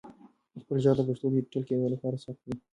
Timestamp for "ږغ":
0.83-0.97